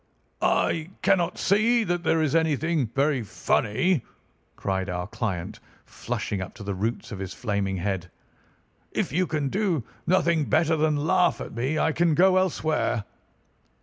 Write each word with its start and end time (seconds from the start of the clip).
"I 0.41 0.89
cannot 1.03 1.37
see 1.37 1.83
that 1.83 2.01
there 2.01 2.23
is 2.23 2.33
anything 2.33 2.87
very 2.87 3.21
funny," 3.21 4.03
cried 4.55 4.89
our 4.89 5.05
client, 5.05 5.59
flushing 5.85 6.41
up 6.41 6.55
to 6.55 6.63
the 6.63 6.73
roots 6.73 7.11
of 7.11 7.19
his 7.19 7.35
flaming 7.35 7.77
head. 7.77 8.09
"If 8.89 9.11
you 9.11 9.27
can 9.27 9.49
do 9.49 9.83
nothing 10.07 10.45
better 10.45 10.75
than 10.75 10.95
laugh 11.05 11.39
at 11.39 11.53
me, 11.53 11.77
I 11.77 11.91
can 11.91 12.15
go 12.15 12.37
elsewhere." 12.37 13.03